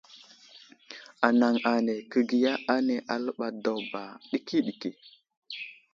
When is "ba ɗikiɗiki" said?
3.91-4.89